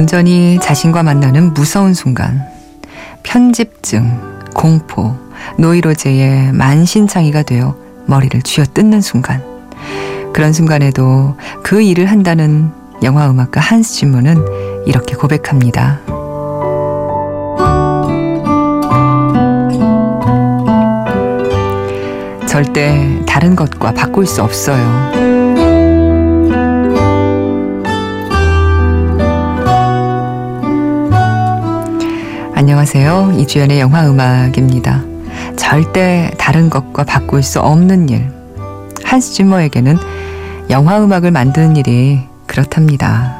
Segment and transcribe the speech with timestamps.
[0.00, 2.42] 온전히 자신과 만나는 무서운 순간.
[3.22, 4.18] 편집증,
[4.54, 5.14] 공포,
[5.58, 7.76] 노이로제의 만신창이가 되어
[8.06, 9.44] 머리를 쥐어 뜯는 순간.
[10.32, 12.70] 그런 순간에도 그 일을 한다는
[13.02, 16.00] 영화 음악가 한스 지문은 이렇게 고백합니다.
[22.48, 25.39] 절대 다른 것과 바꿀 수 없어요.
[32.70, 33.32] 안녕하세요.
[33.36, 35.02] 이주연의 영화 음악입니다.
[35.56, 38.30] 절대 다른 것과 바꿀 수 없는 일.
[39.02, 39.96] 한스 지머에게는
[40.70, 43.39] 영화 음악을 만드는 일이 그렇답니다.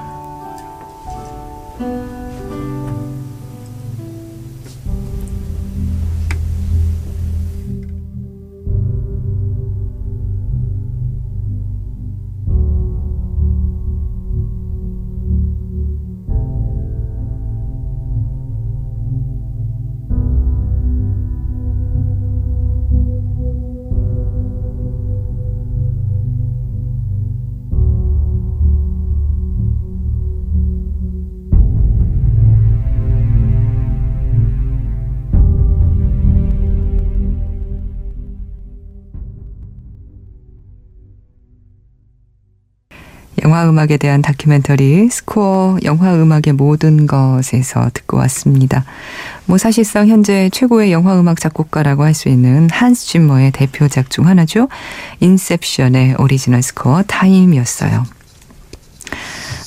[43.42, 48.84] 영화 음악에 대한 다큐멘터리 스코어 영화 음악의 모든 것에서 듣고 왔습니다.
[49.46, 54.68] 뭐 사실상 현재 최고의 영화 음악 작곡가라고 할 수 있는 한스 짐머의 대표작 중 하나죠.
[55.20, 58.04] 인셉션의 오리지널 스코어 타임이었어요.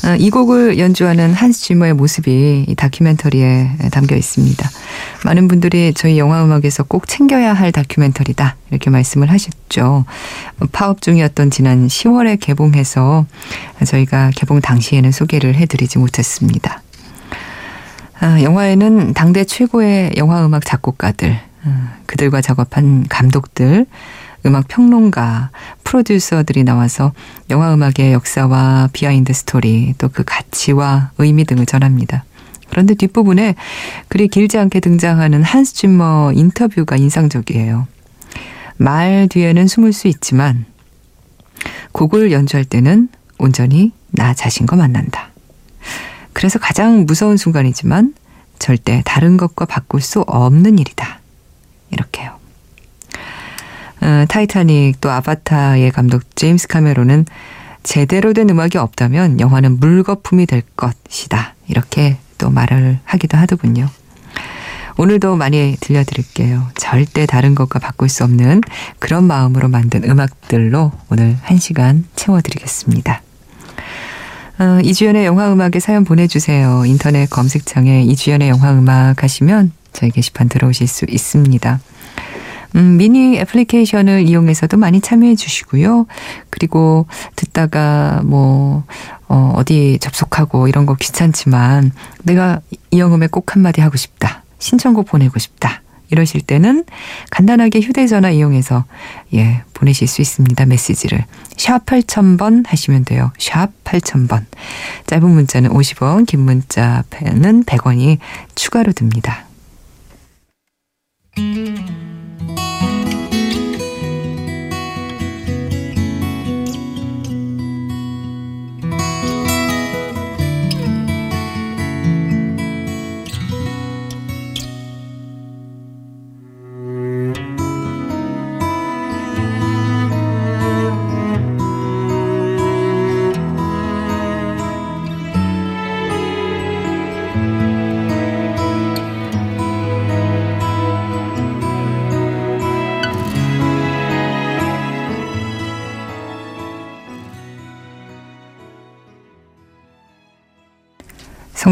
[0.05, 4.69] 어, 이 곡을 연주하는 한스 지머의 모습이 이 다큐멘터리에 담겨 있습니다.
[5.23, 10.03] 많은 분들이 저희 영화 음악에서 꼭 챙겨야 할 다큐멘터리다 이렇게 말씀을 하셨죠.
[10.73, 13.25] 파업 중이었던 지난 10월에 개봉해서
[13.85, 16.81] 저희가 개봉 당시에는 소개를 해드리지 못했습니다.
[18.19, 23.85] 아, 영화에는 당대 최고의 영화 음악 작곡가들, 어, 그들과 작업한 감독들,
[24.45, 25.51] 음악 평론가,
[25.83, 27.13] 프로듀서들이 나와서
[27.49, 32.25] 영화 음악의 역사와 비하인드 스토리, 또 그 가치와 의미 등을 전합니다.
[32.69, 33.55] 그런데 뒷부분에
[34.07, 37.87] 그리 길지 않게 등장하는 한스 짐머 인터뷰가 인상적이에요.
[38.77, 40.65] 말 뒤에는 숨을 수 있지만
[41.91, 45.29] 곡을 연주할 때는 온전히 나 자신과 만난다.
[46.33, 48.15] 그래서 가장 무서운 순간이지만
[48.59, 51.19] 절대 다른 것과 바꿀 수 없는 일이다.
[51.91, 52.42] 이렇게요.
[54.03, 57.25] 어, 타이타닉 또 아바타의 감독 제임스 카메론은
[57.83, 61.55] 제대로 된 음악이 없다면 영화는 물거품이 될 것이다.
[61.67, 63.87] 이렇게 또 말을 하기도 하더군요.
[64.97, 66.67] 오늘도 많이 들려드릴게요.
[66.75, 68.61] 절대 다른 것과 바꿀 수 없는
[68.99, 73.21] 그런 마음으로 만든 음악들로 오늘 한 시간 채워드리겠습니다.
[74.59, 76.83] 어, 이주연의 영화음악에 사연 보내주세요.
[76.85, 81.79] 인터넷 검색창에 이주연의 영화음악 하시면 저희 게시판 들어오실 수 있습니다.
[82.75, 86.07] 음, 미니 애플리케이션을 이용해서도 많이 참여해 주시고요.
[86.49, 88.83] 그리고 듣다가 뭐,
[89.27, 91.91] 어, 어디 접속하고 이런 거 귀찮지만
[92.23, 92.61] 내가
[92.91, 94.43] 이영음에 꼭 한마디 하고 싶다.
[94.59, 95.81] 신청곡 보내고 싶다.
[96.09, 96.85] 이러실 때는
[97.31, 98.85] 간단하게 휴대전화 이용해서
[99.33, 100.65] 예, 보내실 수 있습니다.
[100.67, 101.25] 메시지를.
[101.57, 103.31] 샵 8000번 하시면 돼요.
[103.39, 104.45] 샵 8000번.
[105.07, 108.19] 짧은 문자는 50원, 긴 문자는 100원이
[108.53, 109.45] 추가로 듭니다.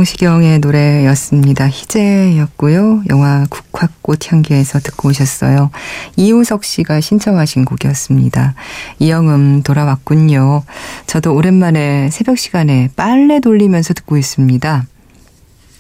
[0.02, 1.70] 성시경의 노래였습니다.
[1.70, 3.04] 희재였고요.
[3.10, 5.70] 영화 국화꽃 향기에서 듣고 오셨어요.
[6.16, 8.56] 이우석 씨가 신청하신 곡이었습니다.
[8.98, 10.64] 이영음 돌아왔군요.
[11.06, 14.86] 저도 오랜만에 새벽 시간에 빨래 돌리면서 듣고 있습니다.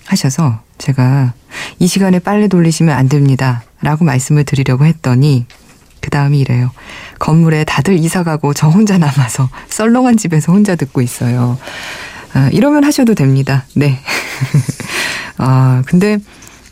[0.05, 1.33] 하셔서 제가
[1.79, 3.63] 이 시간에 빨래 돌리시면 안 됩니다.
[3.81, 5.47] 라고 말씀을 드리려고 했더니
[5.99, 6.69] 그 다음이 이래요.
[7.17, 11.57] 건물에 다들 이사 가고 저 혼자 남아서 썰렁한 집에서 혼자 듣고 있어요.
[12.33, 13.65] 아, 이러면 하셔도 됩니다.
[13.75, 13.99] 네.
[15.37, 16.19] 아, 근데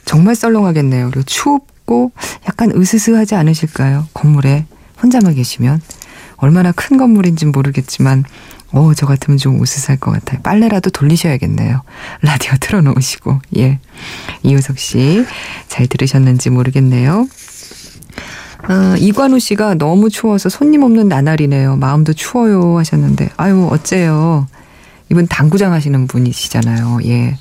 [0.05, 1.09] 정말 썰렁하겠네요.
[1.11, 2.11] 그리고 춥고
[2.47, 4.07] 약간 으스스하지 않으실까요?
[4.13, 4.65] 건물에
[5.01, 5.81] 혼자만 계시면.
[6.37, 8.23] 얼마나 큰 건물인지 모르겠지만
[8.71, 10.41] 어, 저 같으면 좀 우스살 것 같아요.
[10.41, 11.81] 빨래라도 돌리셔야겠네요.
[12.21, 13.79] 라디오 틀어놓으시고, 예.
[14.43, 15.25] 이효석 씨,
[15.67, 17.27] 잘 들으셨는지 모르겠네요.
[18.69, 21.77] 어, 이관우 씨가 너무 추워서 손님 없는 나날이네요.
[21.77, 24.47] 마음도 추워요 하셨는데, 아유, 어째요.
[25.09, 26.99] 이분 당구장 하시는 분이시잖아요.
[27.05, 27.35] 예.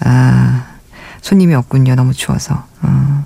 [0.00, 0.66] 아,
[1.20, 1.94] 손님이 없군요.
[1.94, 2.66] 너무 추워서.
[2.82, 3.24] 어,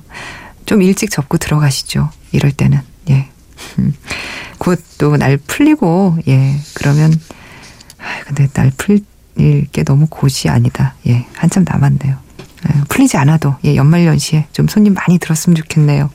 [0.66, 2.10] 좀 일찍 접고 들어가시죠.
[2.32, 2.80] 이럴 때는.
[3.10, 3.28] 예.
[4.58, 6.56] 곧 또 날 풀리고, 예.
[6.74, 7.12] 그러면,
[7.98, 10.94] 아 근데 날 풀릴 게 너무 곧이 아니다.
[11.06, 11.26] 예.
[11.34, 12.16] 한참 남았네요.
[12.68, 13.76] 예, 풀리지 않아도, 예.
[13.76, 16.10] 연말연시에 좀 손님 많이 들었으면 좋겠네요.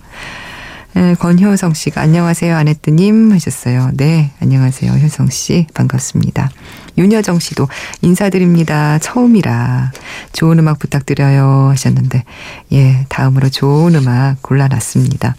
[0.98, 3.92] 예, 권효성 씨가 안녕하세요 아내뜨님 하셨어요.
[3.94, 6.52] 네 안녕하세요 효성 씨 반갑습니다.
[6.98, 7.70] 윤여정 씨도
[8.02, 9.00] 인사드립니다.
[9.00, 9.94] 처음이라
[10.34, 12.26] 좋은 음악 부탁드려요 하셨는데
[12.74, 15.36] 예 다음으로 좋은 음악 골라놨습니다.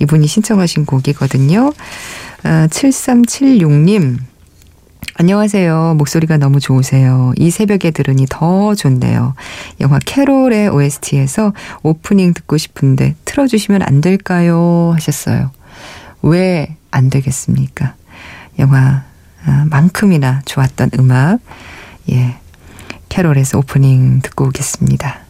[0.00, 1.68] 이분이 신청하신 곡이거든요.
[1.68, 4.18] 어, 7376님
[5.18, 5.94] 안녕하세요.
[5.96, 7.32] 목소리가 너무 좋으세요.
[7.36, 9.34] 이 새벽에 들으니 더 좋네요.
[9.80, 11.52] 영화 캐롤의 OST에서
[11.82, 14.92] 오프닝 듣고 싶은데 틀어주시면 안 될까요?
[14.94, 15.50] 하셨어요.
[16.22, 17.94] 왜 안 되겠습니까?
[18.58, 21.40] 영화만큼이나 좋았던 음악,
[22.10, 22.36] 예.
[23.10, 25.25] 캐롤에서 오프닝 듣고 오겠습니다.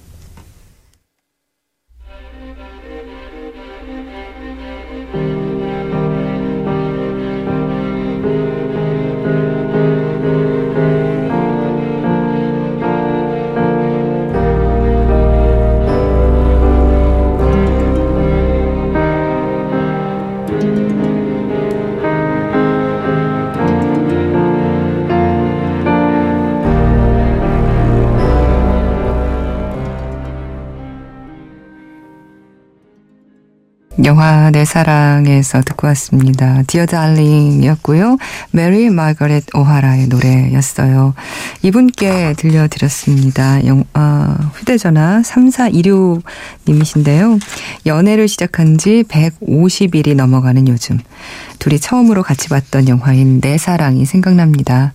[34.07, 36.63] 영화 내 사랑에서 듣고 왔습니다.
[36.69, 38.19] Dear Darling이었고요.
[38.53, 41.13] 메리 마거렛 오하라의 노래였어요.
[41.63, 43.67] 이분께 들려드렸습니다.
[43.67, 47.41] 영, 어, 휴대전화 3426님이신데요.
[47.87, 51.01] 연애를 시작한 지 150일이 넘어가는 요즘.
[51.59, 54.93] 둘이 처음으로 같이 봤던 영화인 내 사랑이 생각납니다.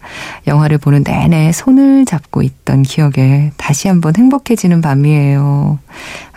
[0.48, 5.80] 영화를 보는 내내 손을 잡고 있던 기억에 다시 한번 행복해지는 밤이에요.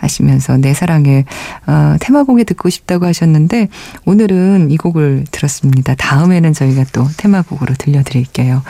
[0.05, 1.25] 하시면서 내 사랑의
[1.67, 3.67] 어, 테마곡이 듣고 싶다고 하셨는데
[4.05, 5.93] 오늘은 이 곡을 들었습니다.
[5.95, 8.63] 다음에는 저희가 또 테마곡으로 들려드릴게요.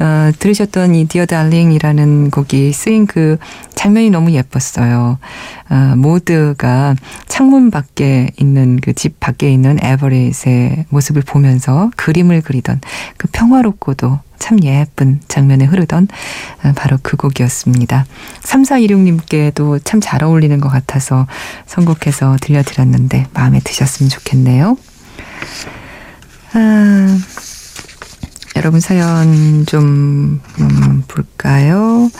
[0.00, 3.38] 어, 들으셨던 이 Dear Darling이라는 곡이 쓰인 그
[3.74, 5.18] 장면이 너무 예뻤어요.
[5.70, 6.94] 어, 모드가
[7.26, 12.80] 창문 밖에 있는 그 집 밖에 있는 에버릿의 모습을 보면서 그림을 그리던
[13.16, 16.08] 그 평화롭고도 참 예쁜 장면에 흐르던
[16.64, 18.06] 어, 바로 그 곡이었습니다.
[18.42, 21.26] 3426님께도 참 잘 어울리는 것 같아서
[21.66, 24.76] 선곡해서 들려드렸는데 마음에 드셨으면 좋겠네요.
[26.54, 27.18] 아,
[28.56, 32.10] 여러분 사연 좀 음, 볼까요?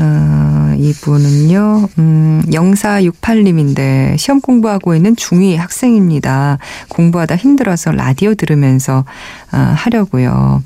[0.00, 6.58] 어, 이분은요, 음, 0468님인데, 시험 공부하고 있는 중2 학생입니다.
[6.88, 9.04] 공부하다 힘들어서 라디오 들으면서,
[9.52, 10.62] 어, 하려고요.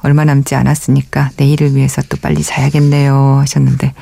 [0.00, 3.38] 얼마 남지 않았으니까 내일을 위해서 또 빨리 자야겠네요.
[3.40, 3.94] 하셨는데,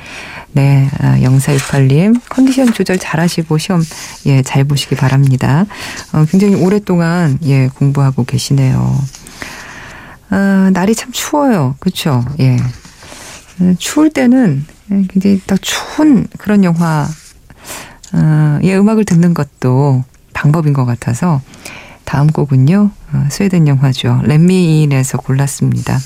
[0.51, 3.81] 네, 어, 0468님, 컨디션 조절 잘 하시고 시험,
[4.25, 5.65] 예, 잘 보시기 바랍니다.
[6.11, 8.97] 어, 굉장히 오랫동안, 예, 공부하고 계시네요.
[10.29, 11.75] 어, 날이 참 추워요.
[11.79, 12.25] 그쵸?
[12.39, 12.57] 예.
[13.59, 14.65] 어, 추울 때는
[15.09, 17.07] 굉장히 더 추운 그런 영화,
[18.13, 21.41] 어, 예, 음악을 듣는 것도 방법인 것 같아서
[22.05, 24.21] 다음 곡은요, 어, 스웨덴 영화죠.
[24.23, 25.97] 렛미인에서 골랐습니다.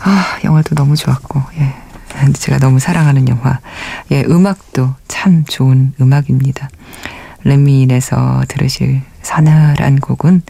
[0.00, 1.74] 아, 영화도 너무 좋았고, 예.
[2.34, 3.60] 제가 너무 사랑하는 영화.
[4.10, 6.68] 예, 음악도 참 좋은 음악입니다.
[7.44, 10.42] 렛미인에서 들으실 서늘한 곡은,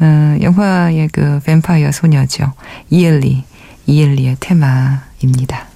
[0.00, 2.52] 어, 영화의 그 뱀파이어 소녀죠.
[2.90, 3.44] 이엘리,
[3.86, 5.69] 이엘리의 테마입니다.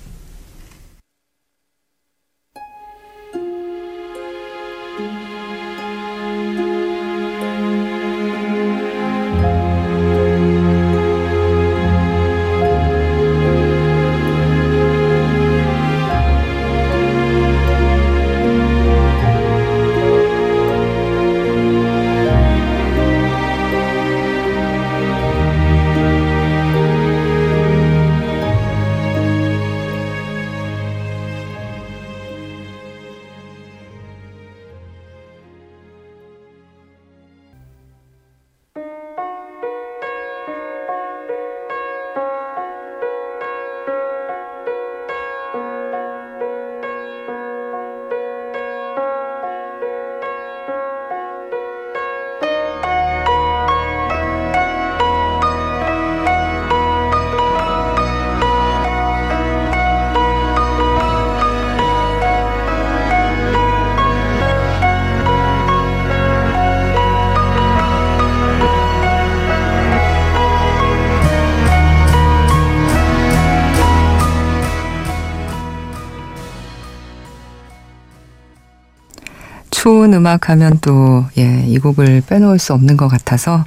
[79.84, 83.66] 추운 음악 하면 또, 예, 이 곡을 빼놓을 수 없는 것 같아서,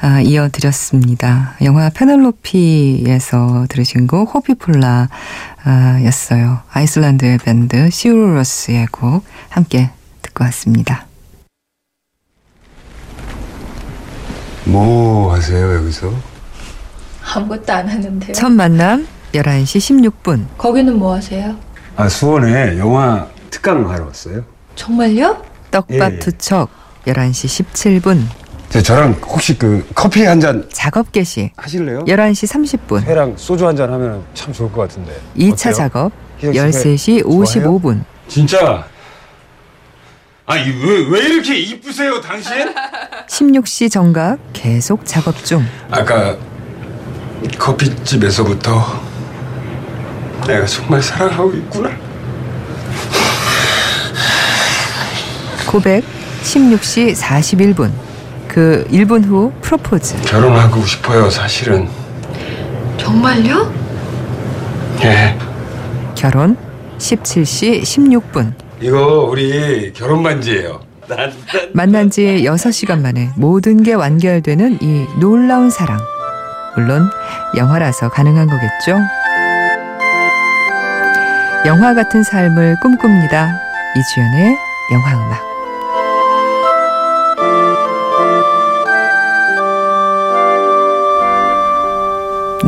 [0.00, 1.54] 아, 이어드렸습니다.
[1.62, 5.08] 영화 페넬로피에서 들으신 곡, 호피폴라,
[5.62, 6.62] 아, 였어요.
[6.72, 9.90] 아이슬란드의 밴드, 시우로러스의 곡, 함께
[10.22, 11.06] 듣고 왔습니다.
[14.64, 16.12] 뭐 하세요, 여기서?
[17.36, 18.32] 아무것도 안 하는데요.
[18.32, 20.44] 첫 만남, 11시 16분.
[20.58, 21.54] 거기는 뭐 하세요?
[21.94, 24.42] 아, 수원에 영화 특강 하러 왔어요.
[24.74, 25.51] 정말요?
[25.72, 26.18] 떡밥 예, 예.
[26.20, 26.68] 투척,
[27.06, 27.64] 11시
[28.02, 28.20] 17분.
[28.68, 32.04] 저, 저랑 혹시 그 커피 한 잔 작업 개시, 하실래요?
[32.04, 32.46] 11시
[32.86, 33.02] 30분.
[33.04, 35.12] 회랑 소주 한 잔 하면 참 좋을 것 같은데.
[35.36, 35.74] 2차 어때요?
[35.74, 38.04] 작업, 희정 씨 13시 55분.
[38.28, 38.86] 진짜.
[40.46, 42.52] 아니, 왜, 왜 이렇게 이쁘세요, 당신?
[43.28, 45.64] 16시 정각, 계속 작업 중.
[45.90, 46.36] 아까
[47.58, 49.00] 커피집에서부터
[50.46, 51.90] 내가 정말 사랑하고 있구나.
[55.72, 56.04] 고백,
[56.42, 57.90] 16시 41분.
[58.46, 60.20] 그 1분 후 프로포즈.
[60.20, 61.88] 결혼하고 싶어요, 사실은.
[62.98, 63.72] 정말요?
[65.02, 65.38] 예.
[66.14, 66.58] 결혼,
[66.98, 68.52] 17시 16분.
[68.82, 70.80] 이거 우리 결혼 반지예요.
[71.72, 75.98] 만난 지 6시간 만에 모든 게 완결되는 이 놀라운 사랑.
[76.76, 77.08] 물론
[77.56, 79.00] 영화라서 가능한 거겠죠?
[81.66, 83.54] 영화 같은 삶을 꿈꿉니다.
[83.96, 84.56] 이주연의
[84.92, 85.51] 영화음악.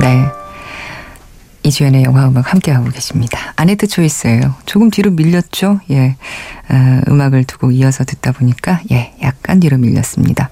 [0.04, 0.22] 네.
[1.62, 3.54] 이주연의 영화 음악 함께하고 계십니다.
[3.56, 4.54] 아네트 초이스예요.
[4.66, 5.80] 조금 뒤로 밀렸죠?
[5.90, 6.16] 예.
[6.68, 10.50] 아, 음악을 두고 이어서 듣다 보니까 예, 약간 뒤로 밀렸습니다.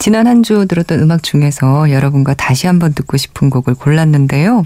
[0.00, 4.64] 지난 한 주 들었던 음악 중에서 여러분과 다시 한번 듣고 싶은 곡을 골랐는데요.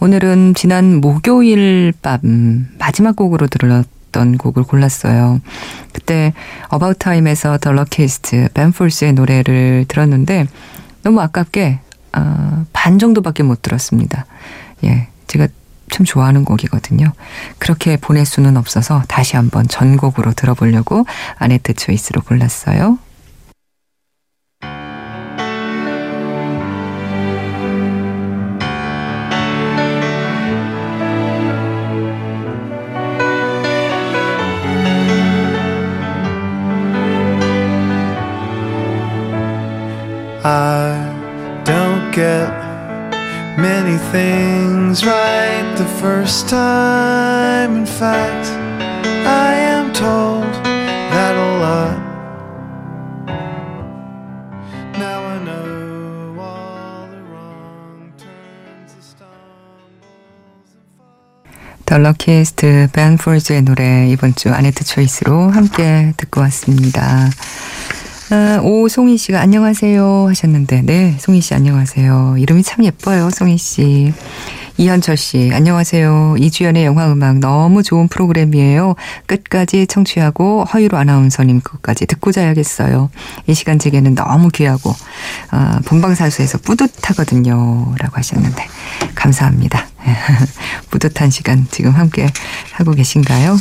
[0.00, 5.40] 오늘은 지난 목요일 밤 마지막 곡으로 들었 던 곡을 골랐어요.
[5.92, 6.32] 그때
[6.72, 10.46] About Time에서 The Luckiest, 벤폴스의 노래를 들었는데
[11.02, 11.80] 너무 아깝게
[12.16, 14.24] 아, 반 정도밖에 못 들었습니다.
[14.84, 15.48] 예, 제가
[15.90, 17.12] 참 좋아하는 곡이거든요.
[17.58, 21.04] 그렇게 보낼 수는 없어서 다시 한번 전곡으로 들어보려고
[21.38, 22.98] 아네트 초이스로 골랐어요.
[46.46, 47.76] First time.
[47.76, 48.46] In fact,
[49.26, 50.44] I am told
[51.10, 51.98] that a lot.
[54.98, 61.84] Now I know all the wrong turns, the stumbles and falls.
[61.84, 67.28] 더 럭키스트 벤포즈의 노래 이번 주 아네트 초이스로 함께 듣고 왔습니다.
[68.28, 72.36] 아, 오송희 씨가 안녕하세요 하셨는데 네 송희 씨 안녕하세요.
[72.38, 74.12] 이름이 참 예뻐요 송희 씨.
[74.78, 76.36] 이현철 씨 안녕하세요.
[76.38, 78.94] 이주연의 영화음악 너무 좋은 프로그램이에요.
[79.26, 83.10] 끝까지 청취하고 허유로 아나운서님 것까지 듣고 자야겠어요.
[83.46, 84.94] 이 시간 제게는 너무 귀하고
[85.50, 88.66] 아, 본방사수에서 뿌듯하거든요 라고 하셨는데
[89.14, 89.86] 감사합니다.
[90.90, 92.26] 뿌듯한 시간 지금 함께
[92.72, 93.56] 하고 계신가요?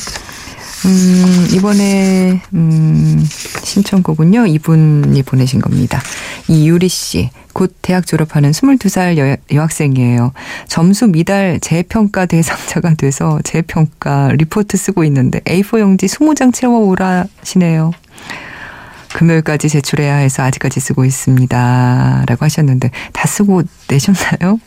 [0.86, 3.27] 음, 이번에, 음,
[3.63, 6.00] 신청곡은요, 이분이 보내신 겁니다.
[6.48, 7.31] 이유리 씨.
[7.56, 10.34] 곧 대학 졸업하는 22살 여, 여학생이에요.
[10.68, 17.94] 점수 미달 재평가 대상자가 돼서 재평가 리포트 쓰고 있는데 A4 용지 20장 채워오라 하시네요.
[19.14, 22.26] 금요일까지 제출해야 해서 아직까지 쓰고 있습니다.
[22.28, 24.60] 라고 하셨는데 다 쓰고 내셨나요?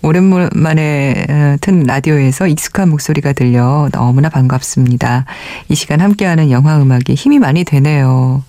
[0.00, 5.26] 오랜만에 어, 튼 라디오에서 익숙한 목소리가 들려 너무나 반갑습니다.
[5.68, 8.42] 이 시간 함께하는 영화 음악이 힘이 많이 되네요.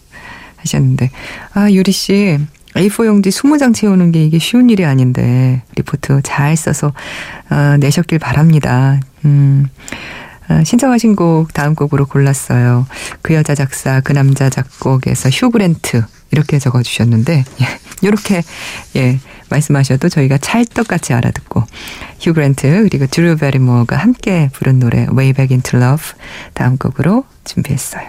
[0.56, 1.12] 하셨는데
[1.54, 2.40] 아 유리 씨
[2.78, 6.94] A4 용지 20장 채우는 게 이게 쉬운 일이 아닌데 리포트 잘 써서
[7.50, 9.00] 어, 내셨길 바랍니다.
[9.26, 9.68] 음.
[10.50, 12.88] 어, 신청하신 곡 다음 곡으로 골랐어요.
[13.22, 17.66] 그 여자 작사, 그 남자 작곡에서 휴 그랜트 이렇게 적어주셨는데 예,
[18.02, 18.44] 이렇게
[18.96, 19.20] 예
[19.50, 21.64] 말씀하셔도 저희가 찰떡같이 알아듣고
[22.20, 26.14] 휴 그랜트 그리고 드루 베리모어가 함께 부른 노래 Way Back Into Love
[26.54, 28.08] 다음 곡으로 준비했어요.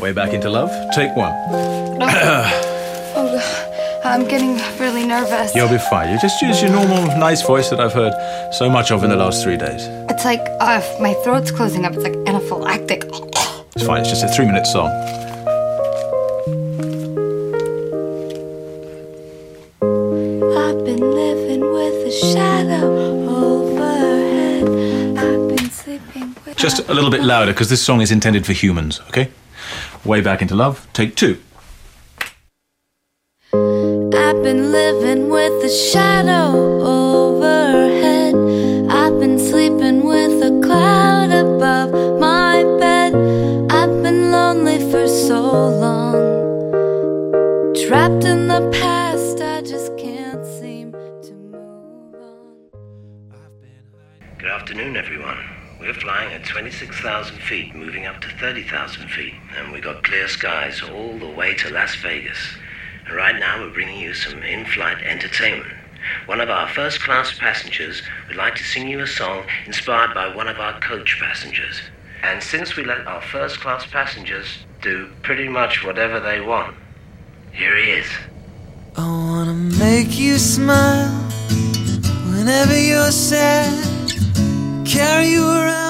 [0.00, 0.72] Way back into love.
[0.94, 1.32] Take one.
[3.28, 5.54] Oh, I'm getting really nervous.
[5.54, 6.12] You'll be fine.
[6.12, 8.12] You just use your normal, nice voice that I've heard
[8.54, 9.82] so much of in the last three days.
[10.08, 11.94] It's like uh, my throat's closing up.
[11.94, 13.02] It's like anaphylactic.
[13.74, 14.02] It's fine.
[14.02, 14.90] It's just a three-minute song.
[20.56, 22.88] I've been living with a shadow
[23.28, 25.18] overhead.
[25.18, 26.56] I've been sleeping with.
[26.56, 29.00] Just a little bit louder because this song is intended for humans.
[29.08, 29.30] Okay.
[30.04, 31.38] Way Back into Love, take two.
[34.36, 38.34] I've been living with a shadow overhead.
[38.90, 43.14] I've been sleeping with a cloud above my bed.
[43.72, 46.12] I've been lonely for so long.
[47.88, 52.58] Trapped in the past, I just can't seem to move on.
[54.36, 55.38] Good afternoon, everyone.
[55.80, 60.82] We're flying at 26,000 feet, moving up to 30,000 feet, and we got clear skies
[60.82, 62.38] all the way to Las Vegas.
[63.12, 65.72] Right now, we're bringing you some in flight entertainment.
[66.26, 70.34] One of our first class passengers would like to sing you a song inspired by
[70.34, 71.80] one of our coach passengers.
[72.22, 74.46] And since we let our first class passengers
[74.82, 76.76] do pretty much whatever they want,
[77.52, 78.08] here he is.
[78.96, 81.12] I wanna make you smile
[82.34, 83.72] whenever you're sad.
[84.84, 85.85] Carry you around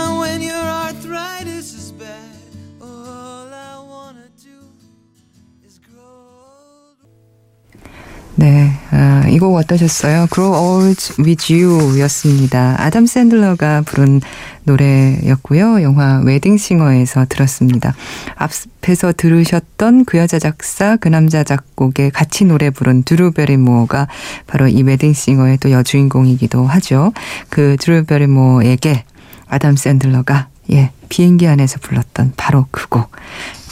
[8.39, 10.27] 네, 아, 이 곡 어떠셨어요?
[10.31, 12.75] Grow Old With You 였습니다.
[12.79, 14.21] 아담 샌들러가 부른
[14.65, 15.83] 노래였고요.
[15.83, 17.95] 영화 웨딩싱어에서 들었습니다.
[18.35, 24.07] 앞에서 들으셨던 그 여자 작사, 그 남자 작곡에 같이 노래 부른 드루 베리모어가
[24.47, 27.13] 바로 이 웨딩싱어의 또 여주인공이기도 하죠.
[27.49, 29.05] 그 드루 베리모어에게
[29.49, 33.13] 아담 샌들러가 예, 비행기 안에서 불렀던 바로 그 곡.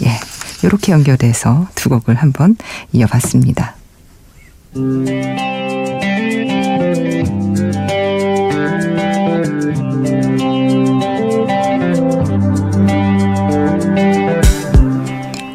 [0.05, 0.11] 예,
[0.63, 2.57] 이렇게 연결돼서 두 곡을 한번
[2.93, 3.75] 이어봤습니다.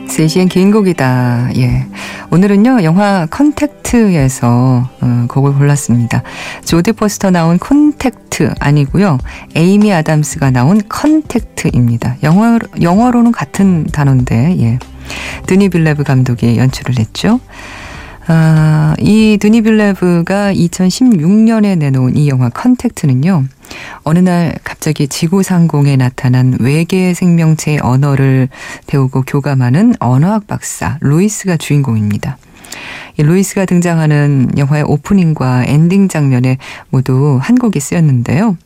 [0.08, 1.50] 세시엔 긴 곡이다.
[1.58, 1.86] 예.
[2.32, 6.24] 오늘은요, 영화 컨택트에서 어, 곡을 골랐습니다.
[6.64, 9.18] 조디 포스터 나온 콘택트 아니고요.
[9.54, 12.16] 에이미 아담스가 나온 컨택트입니다.
[12.24, 14.80] 영어, 영어로는 같은 단어인데, 예.
[15.46, 17.42] 드니 빌레브 감독이 연출을 했죠.
[18.32, 23.44] 아, 이 드니 빌레브가 2016년에 내놓은 이 영화 컨택트는요.
[24.04, 28.48] 어느 날 갑자기 지구 상공에 나타난 외계 생명체의 언어를
[28.86, 32.38] 배우고 교감하는 언어학 박사 루이스가 주인공입니다.
[33.18, 36.60] 이 루이스가 등장하는 영화의 오프닝과 엔딩 장면에
[36.92, 38.58] 모두 한 곡이 쓰였는데요.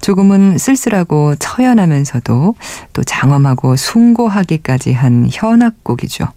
[0.00, 2.54] 조금은 쓸쓸하고 처연하면서도
[2.92, 6.28] 또 장엄하고 숭고하기까지 한 현악곡이죠.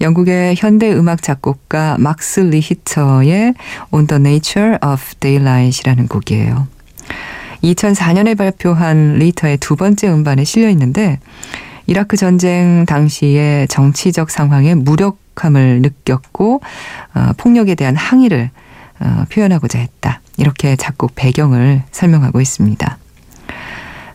[0.00, 3.54] 영국의 현대 음악 작곡가 막스 리히터의
[3.92, 6.66] On the Nature of Daylight이라는 곡이에요.
[7.62, 11.18] 2004년에 발표한 리히터의 두 번째 음반에 실려 있는데
[11.86, 16.60] 이라크 전쟁 당시의 정치적 상황의 무력함을 느꼈고
[17.14, 18.50] 어, 폭력에 대한 항의를
[19.00, 20.20] 어, 표현하고자 했다.
[20.36, 22.98] 이렇게 작곡 배경을 설명하고 있습니다.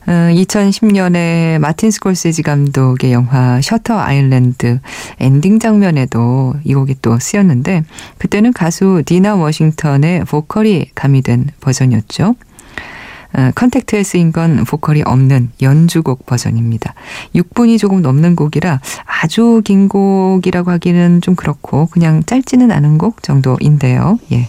[0.06, 4.80] 2010년에 마틴 스콜세지 감독의 영화 셔터 아일랜드
[5.20, 7.84] 엔딩 장면에도 이 곡이 또 쓰였는데
[8.18, 12.36] 그때는 가수 디나 워싱턴의 보컬이 가미된 버전이었죠.
[13.56, 16.94] 컨택트에 쓰인 건 보컬이 없는 연주곡 버전입니다.
[17.36, 24.20] 6분이 조금 넘는 곡이라 아주 긴 곡이라고 하기는 좀 그렇고 그냥 짧지는 않은 곡 정도인데요.
[24.32, 24.48] 예.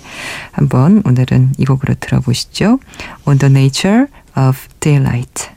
[0.53, 2.79] 한번 오늘은 이 곡으로 들어보시죠.
[3.27, 5.56] On the Nature of Daylight.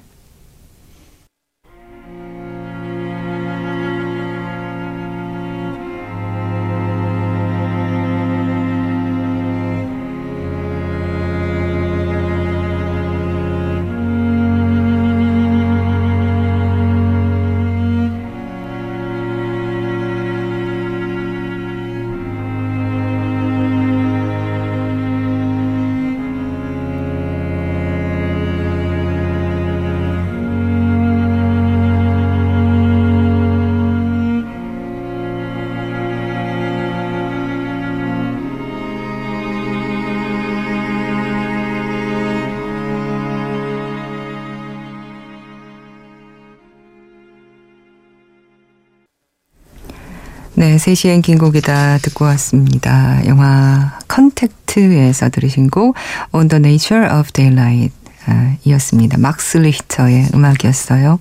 [50.80, 53.22] 3시엔 긴 곡이다 듣고 왔습니다.
[53.28, 55.96] 영화 컨택트에서 들으신 곡
[56.32, 57.94] On the Nature of Daylight
[58.26, 59.18] 아, 이었습니다.
[59.18, 61.20] 막스 리히터의 음악이었어요.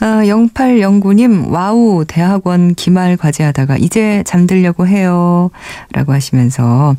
[0.00, 5.50] 어, 0809님, 와우, 대학원 기말 과제하다가 이제 잠들려고 해요.
[5.92, 6.94] 라고 하시면서,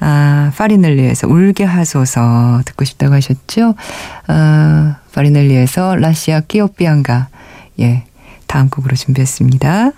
[0.00, 3.74] 아, 파리넬리에서 울게 하소서 듣고 싶다고 하셨죠?
[4.28, 7.28] 아, 파리넬리에서 Lascia ch'io pianga.
[7.80, 8.04] 예,
[8.46, 9.92] 다음 곡으로 준비했습니다.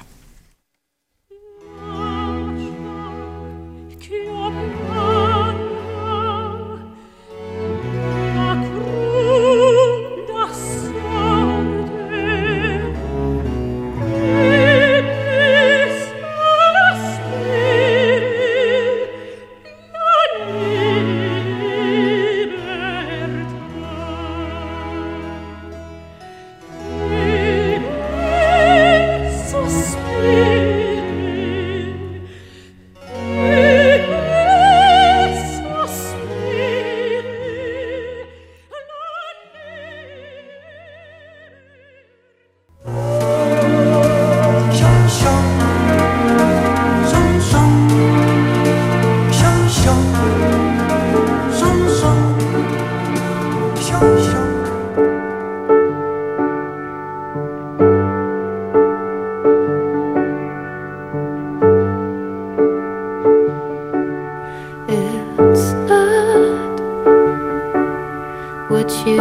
[68.81, 69.21] what you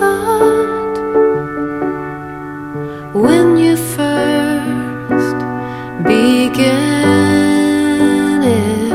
[0.00, 0.98] thought
[3.14, 5.38] when you first
[6.04, 6.82] began
[8.42, 8.94] it.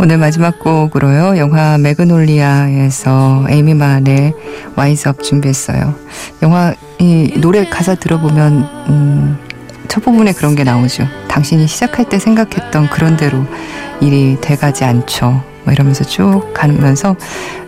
[0.00, 1.38] 오늘 마지막 곡으로요.
[1.38, 4.34] 영화 매그놀리아에서 에이미 만의
[4.74, 5.94] 와이즈업 준비했어요.
[6.42, 9.38] 영화 이 노래 가사 들어보면 음,
[9.86, 11.06] 첫 부분에 그런 게 나오죠.
[11.28, 13.44] 당신이 시작할 때 생각했던 그런 대로
[14.00, 15.53] 일이 돼가지 않죠.
[15.64, 17.16] 뭐 이러면서 쭉 가면서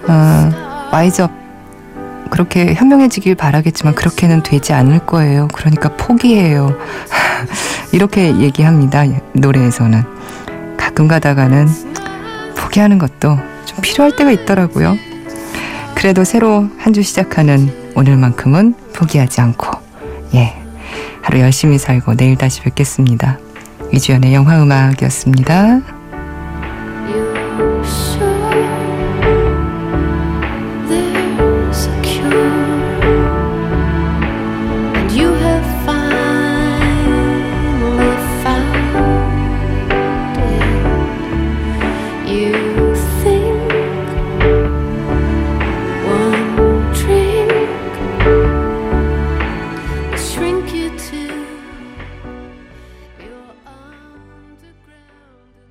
[0.08, 1.30] 어, 와이즈업
[2.30, 5.48] 그렇게 현명해지길 바라겠지만 그렇게는 되지 않을 거예요.
[5.52, 6.76] 그러니까 포기해요.
[7.92, 9.04] 이렇게 얘기합니다.
[9.32, 10.02] 노래에서는
[10.76, 11.68] 가끔 가다가는
[12.56, 14.96] 포기하는 것도 좀 필요할 때가 있더라고요.
[15.94, 19.78] 그래도 새로 한 주 시작하는 오늘만큼은 포기하지 않고
[20.34, 20.54] 예
[21.22, 23.38] 하루 열심히 살고 내일 다시 뵙겠습니다.
[23.92, 25.95] 위주연의 영화음악이었습니다.